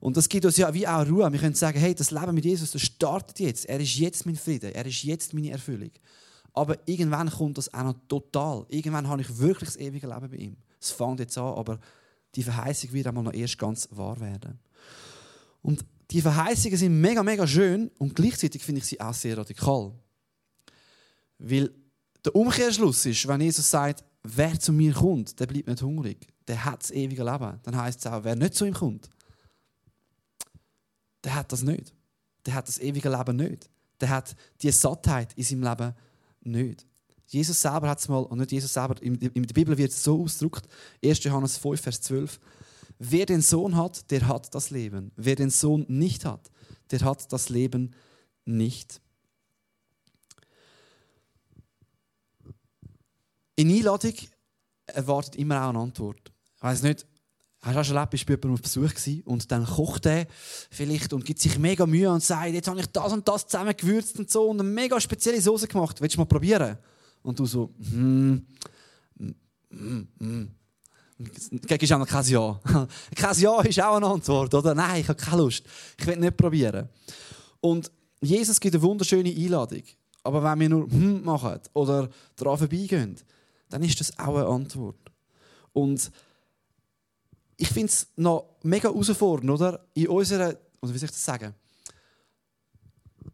[0.00, 1.30] Und das gibt uns ja wie auch Ruhe.
[1.32, 3.66] Wir können sagen, hey, das Leben mit Jesus, das startet jetzt.
[3.66, 4.72] Er ist jetzt mein Frieden.
[4.72, 5.90] Er ist jetzt meine Erfüllung.
[6.52, 8.66] Aber irgendwann kommt das auch noch total.
[8.68, 10.56] Irgendwann habe ich wirklich das ewige Leben bei ihm.
[10.80, 11.78] Es fängt jetzt an, aber
[12.34, 14.58] die Verheißung wird einmal noch erst ganz wahr werden.
[15.62, 15.84] Und
[16.16, 19.92] die Verheißungen sind mega, mega schön und gleichzeitig finde ich sie auch sehr radikal.
[21.36, 21.70] Weil
[22.24, 26.64] der Umkehrschluss ist, wenn Jesus sagt, wer zu mir kommt, der bleibt nicht hungrig, der
[26.64, 27.60] hat das ewige Leben.
[27.62, 29.10] Dann heißt es auch, wer nicht zu ihm kommt,
[31.22, 31.92] der hat das nicht.
[32.46, 33.68] Der hat das ewige Leben nicht.
[34.00, 35.94] Der hat die Sattheit in seinem Leben
[36.40, 36.86] nicht.
[37.26, 40.22] Jesus selber hat es mal, und nicht Jesus selber, in der Bibel wird es so
[40.22, 40.66] ausgedrückt,
[41.04, 41.22] 1.
[41.24, 42.40] Johannes 5, Vers 12,
[42.98, 45.12] wer den Sohn hat, der hat das Leben.
[45.16, 46.50] Wer den Sohn nicht hat,
[46.90, 47.94] der hat das Leben
[48.44, 49.00] nicht.
[53.56, 54.14] In Einladung
[54.86, 56.32] erwartet immer auch eine Antwort.
[56.56, 57.06] Ich weiß nicht,
[57.62, 60.26] hast du schon erlebt, bist du bei auf Besuch gewesen und dann kocht er
[60.70, 63.76] vielleicht und gibt sich mega Mühe und sagt, jetzt habe ich das und das zusammen
[63.76, 66.00] gewürzt und so und eine mega spezielle Soße gemacht.
[66.00, 66.78] Willst du mal probieren?
[67.22, 68.46] Und du so, hm,
[69.18, 69.34] hm,
[69.70, 70.08] hm.
[70.18, 70.50] hm.
[70.50, 70.65] Gibst
[71.18, 72.60] auch noch kein Ja.
[73.14, 74.74] kein Ja ist auch eine Antwort, oder?
[74.74, 75.64] Nein, ich habe keine Lust.
[75.98, 76.88] Ich will nicht probieren.
[77.60, 79.82] Und Jesus gibt eine wunderschöne Einladung.
[80.22, 83.16] Aber wenn wir nur hm machen oder daran vorbeigehen,
[83.68, 84.98] dann ist das auch eine Antwort.
[85.72, 86.10] Und
[87.56, 89.86] ich finde es noch mega herausfordernd, oder?
[89.94, 91.54] In unserer, oder wie soll ich das sagen?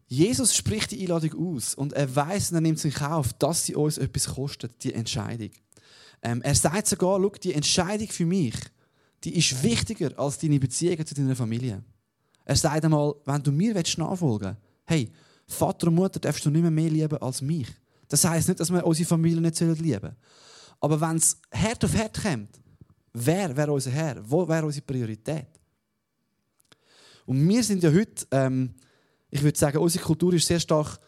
[0.07, 3.65] Jesus spricht die Einladung aus und er weiß und er nimmt es in Kauf, dass
[3.65, 5.49] sie uns etwas kostet, die Entscheidung.
[6.23, 8.55] Ähm, er sagt sogar, schau, die Entscheidung für mich,
[9.23, 11.83] die ist wichtiger als deine Beziehung zu deiner Familie.
[12.45, 15.11] Er sagt einmal, wenn du mir nachfolgen willst, hey,
[15.45, 17.67] Vater und Mutter darfst du nicht mehr, mehr lieben als mich.
[18.07, 20.15] Das heißt nicht, dass wir unsere Familie nicht lieben sollen.
[20.79, 22.59] Aber wenn es Herd auf Herd kommt,
[23.13, 24.17] wer wäre unser Herr?
[24.29, 25.47] Wo wäre unsere Priorität?
[27.25, 28.73] Und wir sind ja heute, ähm,
[29.29, 30.99] ich würde sagen, unsere Kultur ist sehr stark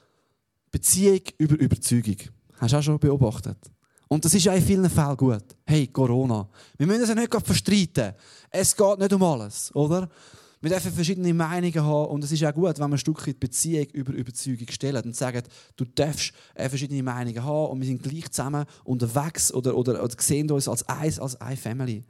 [0.71, 2.17] Beziehung über Überzeugung.
[2.57, 3.57] Hast du auch schon beobachtet?
[4.07, 5.43] Und das ist ja in vielen Fällen gut.
[5.65, 6.47] Hey, Corona.
[6.77, 8.13] Wir müssen es ja nicht verstreiten.
[8.49, 10.09] Es geht nicht um alles, oder?
[10.61, 13.39] Wir dürfen verschiedene Meinungen haben und es ist auch gut, wenn wir ein Stück weit
[13.39, 15.43] Beziehung über Überzeugung stellen und sagen,
[15.75, 20.15] du darfst äh, verschiedene Meinungen haben und wir sind gleich zusammen unterwegs oder, oder, oder
[20.17, 22.03] sehen uns als eins, als eine Family.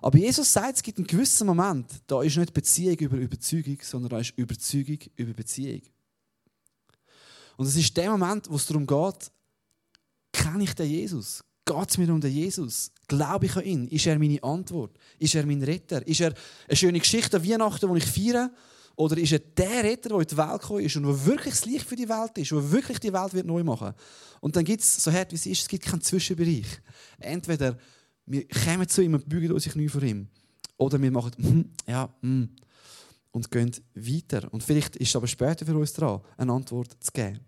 [0.00, 4.10] Aber Jesus sagt, es gibt einen gewissen Moment, da ist nicht Beziehung über Überzeugung, sondern
[4.10, 5.82] da ist Überzeugung über Beziehung.
[7.58, 9.30] Und es ist der Moment, wo es darum geht,
[10.32, 11.44] kenne ich den Jesus?
[11.64, 12.90] Geht es mir um den Jesus?
[13.06, 13.88] Glaube ich an ihn?
[13.88, 14.98] Ist er meine Antwort?
[15.18, 16.06] Ist er mein Retter?
[16.06, 16.32] Ist er
[16.66, 18.50] eine schöne Geschichte an Weihnachten, die ich feiere?
[18.96, 21.64] Oder ist er der Retter, der in die Welt gekommen ist und der wirklich das
[21.66, 23.92] Licht für die Welt ist, der wirklich die Welt wird neu machen
[24.40, 26.66] Und dann gibt es, so hart wie es ist, es gibt keinen Zwischenbereich.
[27.20, 27.78] Entweder
[28.26, 30.26] wir kommen zu ihm und bügen uns neu vor ihm.
[30.78, 32.44] Oder wir machen, mm, ja, mm,
[33.30, 34.52] und gehen weiter.
[34.52, 37.40] Und vielleicht ist es aber später für uns dran, eine Antwort zu geben.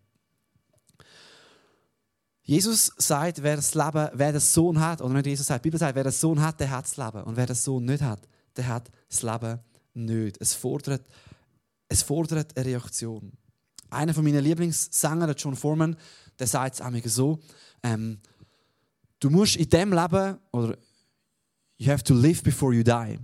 [2.51, 5.79] Jesus sagt, wer das Leben, wer den Sohn hat, oder nicht Jesus sagt, die Bibel
[5.79, 7.23] sagt, wer den Sohn hat, der hat das Leben.
[7.23, 9.61] Und wer den Sohn nicht hat, der hat das Leben
[9.95, 10.37] nicht.
[10.41, 11.07] Es fordert,
[11.87, 13.31] es fordert eine Reaktion.
[13.89, 15.95] Einer von meinen Lieblingssänger, John Foreman,
[16.41, 17.39] der sagt es so,
[17.85, 18.19] ähm,
[19.21, 20.77] du musst in dem Leben, oder
[21.77, 23.17] you have to live before you die.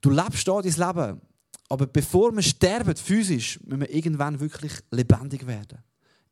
[0.00, 1.20] Du lebst da dein Leben,
[1.68, 5.82] aber bevor wir sterben, physisch, müssen wir irgendwann wirklich lebendig werden.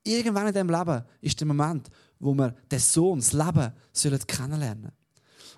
[0.05, 1.89] Irgendwann in diesem Leben ist der Moment,
[2.19, 4.93] wo wir den Sohn, das Leben, sollen kennenlernen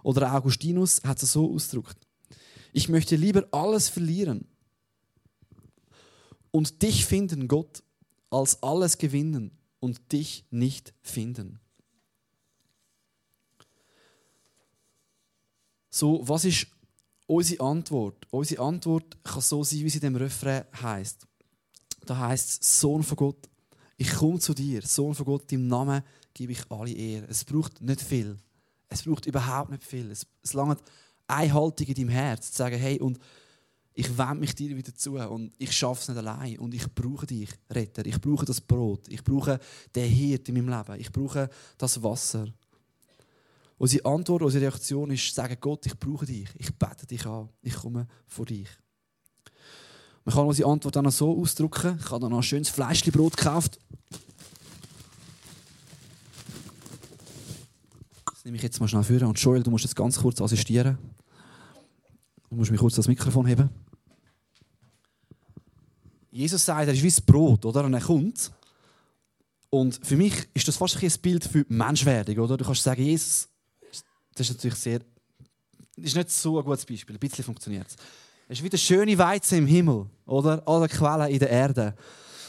[0.03, 1.99] Oder Augustinus hat es so ausgedrückt.
[2.73, 4.47] Ich möchte lieber alles verlieren
[6.51, 7.83] und dich finden, Gott,
[8.31, 11.61] als alles gewinnen und dich nicht finden.
[15.91, 16.67] So, was ist
[17.27, 18.27] unsere Antwort?
[18.31, 21.27] Unsere Antwort kann so sein, wie sie in dem Refrain heißt.
[22.07, 23.49] Da heißt es Sohn von Gott,
[23.97, 26.03] ich komme zu dir, Sohn von Gott, im Namen
[26.33, 27.27] gebe ich alle Ehre.
[27.29, 28.37] Es braucht nicht viel.
[28.89, 30.11] Es braucht überhaupt nicht viel.
[30.11, 30.83] Es, es langt
[31.27, 33.19] eine Haltung in deinem Herz, zu sagen, hey, und
[33.95, 37.27] ich wende mich dir wieder zu und ich schaffe es nicht allein und ich brauche
[37.27, 38.05] dich, Retter.
[38.05, 39.07] Ich brauche das Brot.
[39.09, 39.61] Ich brauche
[39.95, 41.01] den Hirt in meinem Leben.
[41.01, 42.49] Ich brauche das Wasser.
[43.79, 46.49] Unsere Antwort, unsere Reaktion ist, sagen, Gott, ich brauche dich.
[46.59, 47.49] Ich bete dich an.
[47.63, 48.69] Ich komme vor dich.
[50.25, 51.99] Man kann unsere Antwort dann so ausdrücken.
[52.01, 53.79] Ich habe dann noch ein schönes Fleischbrot gekauft.
[58.31, 59.29] Das nehme ich jetzt mal schnell vor.
[59.29, 60.99] Und Joel, du musst jetzt ganz kurz assistieren.
[62.49, 63.69] Du musst mich kurz das Mikrofon heben.
[66.31, 67.85] Jesus sagt, er ist wie das Brot, oder?
[67.85, 68.51] Und er kommt.
[69.71, 72.57] Und für mich ist das fast ein Bild für Menschwerdung, oder?
[72.57, 73.49] Du kannst sagen, Jesus,
[74.35, 75.01] das ist natürlich sehr,
[75.97, 77.17] das ist nicht so ein gutes Beispiel.
[77.17, 77.97] Ein bisschen funktioniert es.
[78.49, 80.67] Es ist wie der schöne Weizen im Himmel, oder?
[80.69, 81.95] Oder Quellen in der Erde.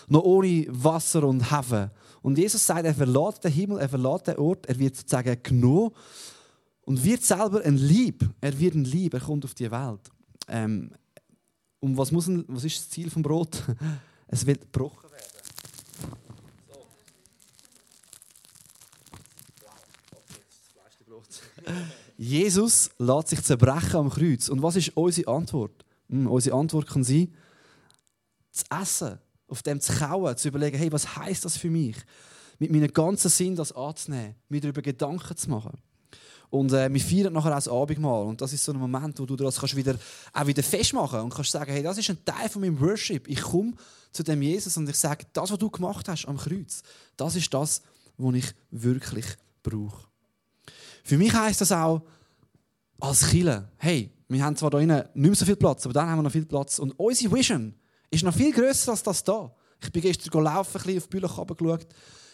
[0.08, 1.89] Noch ohne Wasser und Hafen.
[2.21, 5.91] Und Jesus sagt, er verlässt den Himmel, er verlässt den Ort, er wird sozusagen genommen
[6.81, 8.29] und wird selber ein Lieb.
[8.41, 10.01] Er wird ein Lieb, er kommt auf die Welt.
[10.47, 10.91] Ähm,
[11.79, 13.63] und was, muss ein, was ist das Ziel vom Brot?
[14.27, 15.25] Es wird gebrochen werden.
[22.17, 24.49] Jesus lässt sich zerbrechen am Kreuz.
[24.49, 25.85] Und was ist unsere Antwort?
[26.09, 27.33] Hm, unsere Antwort kann sein,
[28.51, 31.95] zu essen, auf dem zu kauen, zu überlegen, hey, was heißt das für mich?
[32.57, 35.77] Mit meinem ganzen Sinn das anzunehmen, mir darüber Gedanken zu machen.
[36.49, 38.25] Und äh, wir feiern nachher auch das Abendmahl.
[38.25, 39.95] Und das ist so ein Moment, wo du das kannst wieder,
[40.31, 43.27] auch wieder festmachen und kannst sagen, hey, das ist ein Teil von meinem Worship.
[43.27, 43.73] Ich komme
[44.11, 46.81] zu dem Jesus und ich sage, das, was du gemacht hast am Kreuz,
[47.17, 47.81] das ist das,
[48.17, 49.25] was ich wirklich
[49.63, 50.07] brauche.
[51.03, 52.01] Für mich heisst das auch,
[52.99, 56.19] als Kille, hey, wir haben zwar drinnen nicht mehr so viel Platz, aber dann haben
[56.19, 56.79] wir noch viel Platz.
[56.79, 57.75] Und unsere Vision
[58.09, 59.53] ist noch viel grösser als das da.
[59.81, 61.88] Ich bin gestern laufen, ein bisschen auf die Bühne geschaut.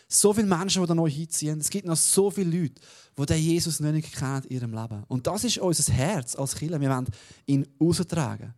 [0.08, 1.60] So viele Menschen, die da neu hinziehen.
[1.60, 2.82] Es gibt noch so viele Leute,
[3.17, 5.04] die den Jesus noch nicht kennen in ihrem Leben.
[5.08, 6.80] Und das ist unser Herz als Killer.
[6.80, 7.08] Wir wollen
[7.45, 8.54] ihn austragen.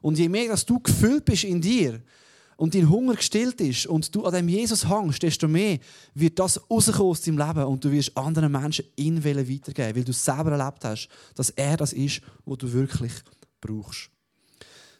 [0.00, 2.02] Und je mehr dass du gefüllt bist in dir
[2.58, 5.78] und dein Hunger gestillt ist und du an dem Jesus hängst, desto mehr
[6.12, 10.12] wird das rauskommen aus deinem Leben und du wirst anderen Menschen ihn weitergeben, weil du
[10.12, 13.12] selber erlebt hast, dass er das ist, was du wirklich
[13.60, 14.10] brauchst.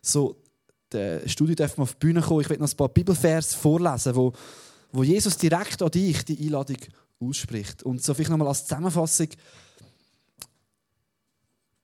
[0.01, 0.37] So,
[0.90, 2.40] der Studio darf mal auf die Bühne kommen.
[2.40, 4.33] Ich werde noch ein paar Bibelvers vorlesen, wo
[4.92, 6.79] wo Jesus direkt an dich die Einladung
[7.21, 7.83] ausspricht.
[7.83, 9.29] Und so vielleicht nochmal als Zusammenfassung.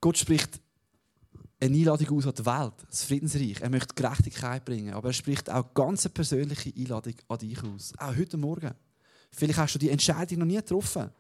[0.01, 0.61] Gott spricht
[1.65, 3.61] eine Einladung aus an die Welt, das Friedensreich.
[3.61, 7.93] Er möchte Gerechtigkeit bringen, aber er spricht auch ganz persönliche Einladung an dich aus.
[7.99, 8.73] Auch heute Morgen.
[9.31, 11.11] Vielleicht hast du die Entscheidung noch nie getroffen.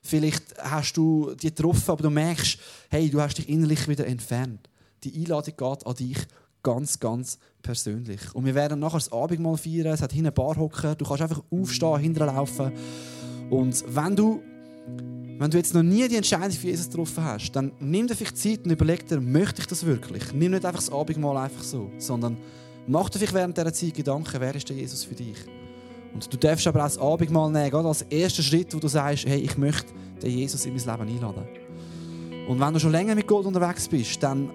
[0.00, 2.58] Vielleicht hast du die getroffen, aber du merkst,
[2.90, 4.68] hey, du hast dich innerlich wieder entfernt.
[5.04, 6.18] Die Einladung geht an dich
[6.62, 8.34] ganz, ganz persönlich.
[8.34, 9.86] Und wir werden nachher das Abendmahl feiern.
[9.86, 10.96] Es hat hinten Bar hocken.
[10.96, 12.72] Du kannst einfach aufstehen, hinterlaufen.
[13.50, 14.42] Und wenn du,
[15.38, 18.38] wenn du jetzt noch nie die Entscheidung für Jesus getroffen hast, dann nimm dir vielleicht
[18.38, 20.32] Zeit und überleg dir, möchte ich das wirklich?
[20.32, 22.36] Nimm nicht einfach das Abendmahl einfach so, sondern
[22.86, 25.36] mach dir während dieser Zeit Gedanken, wer ist der Jesus für dich?
[26.12, 29.26] Und du darfst aber auch das Abendmahl nehmen, gerade als ersten Schritt, wo du sagst,
[29.26, 31.46] hey, ich möchte den Jesus in mein Leben einladen.
[32.48, 34.50] Und wenn du schon länger mit Gott unterwegs bist, dann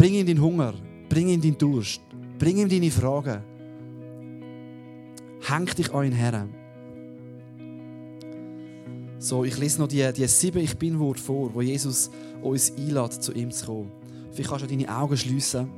[0.00, 0.72] Bring ihm den Hunger,
[1.10, 2.00] bring ihm den Durst,
[2.38, 3.42] bring ihm deine Fragen.
[5.42, 6.48] Häng dich an ihn her.
[9.22, 13.34] So, ich lese noch die, die sieben Ich Bin-Wort vor, wo Jesus uns einlädt, zu
[13.34, 13.92] ihm zu kommen.
[14.32, 15.68] Vielleicht kannst du deine Augen schließen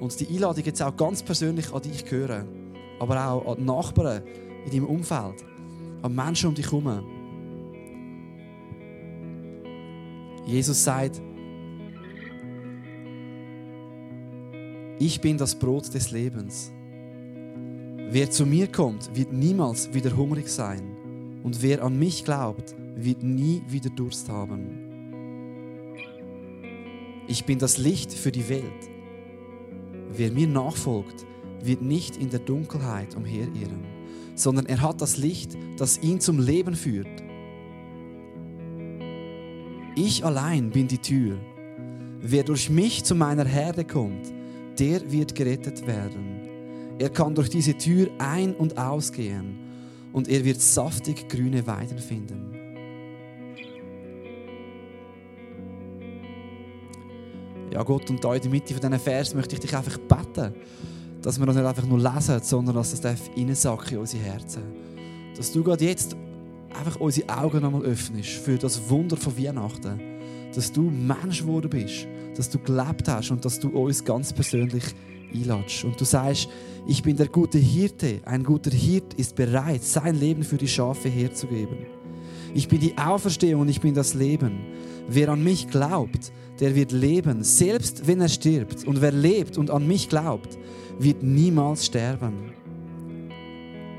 [0.00, 2.46] und die Einladung jetzt auch ganz persönlich an dich hören,
[2.98, 4.22] aber auch an die Nachbarn
[4.64, 5.44] in deinem Umfeld,
[6.00, 7.04] an Menschen um dich herum.
[10.46, 11.20] Jesus sagt,
[14.98, 16.72] Ich bin das Brot des Lebens.
[18.08, 20.95] Wer zu mir kommt, wird niemals wieder hungrig sein.
[21.46, 25.94] Und wer an mich glaubt, wird nie wieder Durst haben.
[27.28, 28.90] Ich bin das Licht für die Welt.
[30.10, 31.24] Wer mir nachfolgt,
[31.62, 33.84] wird nicht in der Dunkelheit umherirren,
[34.34, 37.22] sondern er hat das Licht, das ihn zum Leben führt.
[39.94, 41.38] Ich allein bin die Tür.
[42.22, 44.32] Wer durch mich zu meiner Herde kommt,
[44.80, 46.40] der wird gerettet werden.
[46.98, 49.64] Er kann durch diese Tür ein- und ausgehen
[50.16, 52.54] und er wird saftig grüne Weiden finden.
[57.70, 60.54] Ja, Gott, und da in der Mitte von diesen Vers möchte ich dich einfach beten,
[61.20, 64.62] dass wir das nicht einfach nur lesen, sondern dass das reinsacken in unsere Herzen.
[65.36, 66.16] Dass du gerade jetzt
[66.72, 70.00] einfach unsere Augen nochmal öffnest für das Wunder von Weihnachten.
[70.54, 74.84] Dass du Mensch geworden bist dass du gelebt hast und dass du uns ganz persönlich
[75.36, 75.84] einladest.
[75.84, 76.48] Und du sagst,
[76.86, 78.20] ich bin der gute Hirte.
[78.24, 81.78] Ein guter Hirt ist bereit, sein Leben für die Schafe herzugeben.
[82.54, 84.60] Ich bin die Auferstehung und ich bin das Leben.
[85.08, 88.86] Wer an mich glaubt, der wird leben, selbst wenn er stirbt.
[88.86, 90.56] Und wer lebt und an mich glaubt,
[90.98, 92.52] wird niemals sterben.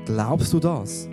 [0.06, 1.08] Glaubst du das?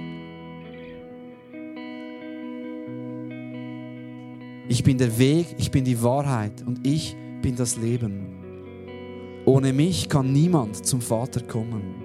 [4.68, 8.45] Ich bin der Weg, ich bin die Wahrheit und ich bin das Leben.
[9.46, 12.04] Ohne mich kann niemand zum Vater kommen.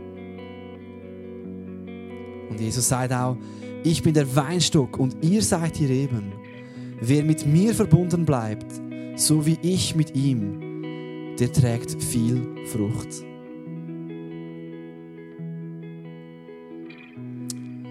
[2.51, 3.37] Und Jesus sagt auch,
[3.83, 6.33] ich bin der Weinstock und ihr seid die Reben.
[7.01, 8.67] Wer mit mir verbunden bleibt,
[9.17, 13.25] so wie ich mit ihm, der trägt viel Frucht.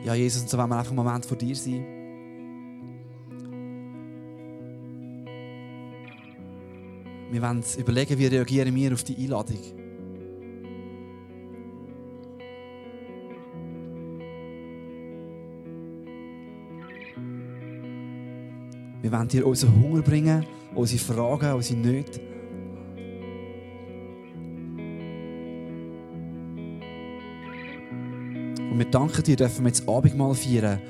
[0.05, 1.98] Ja, Jesus, und so wollen wir einfach einen Moment vor dir sein.
[7.31, 9.59] Wir wollen überlegen, wie reagieren wir auf die Einladung.
[19.01, 22.19] Wir wollen dir unseren Hunger bringen, unsere Fragen, unsere Nöte.
[28.71, 30.81] Und wir danken dir, dürfen wir jetzt Abendmahl feiern.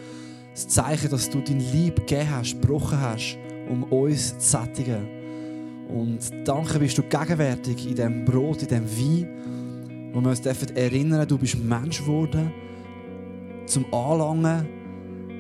[0.54, 3.38] Das Zeichen, dass du dein Lieb gegeben hast, gebrochen hast,
[3.70, 5.19] um uns zu sättigen.
[5.90, 11.28] Und danke bist du gegenwärtig in diesem Brot, in diesem Wein, wo wir uns erinnern
[11.28, 12.52] du bist Mensch geworden,
[13.66, 14.68] zum Anlangen.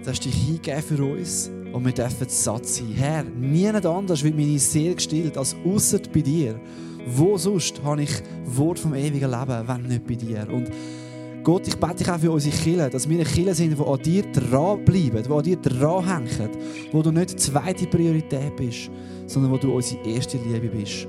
[0.03, 2.93] Du hast dich hingegeben für uns und wir dürfen satt sein.
[2.95, 6.59] Herr, niemand anders wird meine Seele gestillt als außer bei dir.
[7.05, 8.11] Wo sonst habe ich
[8.45, 10.47] Wort vom ewigen Leben, wenn nicht bei dir?
[10.51, 10.69] Und
[11.43, 14.23] Gott, ich bete dich auch für unsere Kinder, dass wir eine sind, die an dir
[14.23, 16.49] dranbleiben, die an dir dranhängen,
[16.91, 18.91] wo du nicht die zweite Priorität bist,
[19.25, 21.07] sondern wo du unsere erste Liebe bist.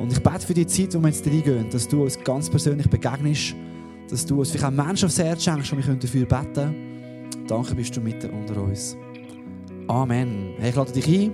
[0.00, 2.88] Und ich bete für die Zeit, wo wir jetzt reingehen, dass du uns ganz persönlich
[2.88, 3.54] begegnest,
[4.08, 7.46] dass du uns vielleicht auch Menschen aufs Herz schenkst, und wir dafür beten können.
[7.46, 8.96] Danke, bist du mitten unter uns.
[9.88, 10.54] Amen.
[10.58, 11.32] Hey, ich lade dich ein.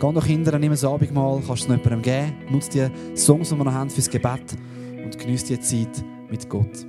[0.00, 2.34] Geh doch Kinder, nimm ein Abendmahl, kannst es jemandem geben.
[2.50, 4.56] Nutze die Songs, die wir noch haben, fürs Gebet
[5.02, 6.87] und genieße die Zeit mit Gott.